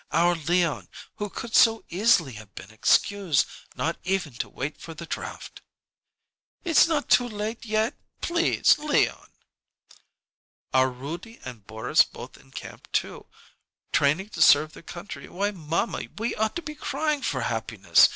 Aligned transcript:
Our 0.11 0.33
Leon, 0.33 0.87
who 1.17 1.29
could 1.29 1.53
so 1.53 1.83
easily 1.89 2.33
have 2.33 2.55
been 2.55 2.71
excused, 2.71 3.45
not 3.75 3.97
even 4.03 4.33
to 4.33 4.49
wait 4.49 4.81
for 4.81 4.95
the 4.95 5.05
draft." 5.05 5.61
"It's 6.63 6.87
not 6.87 7.07
too 7.07 7.27
late 7.29 7.67
yet 7.67 7.93
please 8.19 8.79
Leon" 8.79 9.29
"Our 10.73 10.89
Roody 10.89 11.39
and 11.45 11.67
Boris 11.67 12.01
both 12.01 12.35
in 12.35 12.49
camp, 12.49 12.91
too, 12.91 13.27
training 13.93 14.29
to 14.29 14.41
serve 14.41 14.73
their 14.73 14.81
country. 14.81 15.29
Why, 15.29 15.51
mamma, 15.51 16.05
we 16.17 16.33
ought 16.33 16.55
to 16.55 16.63
be 16.63 16.73
crying 16.73 17.21
for 17.21 17.41
happiness. 17.41 18.09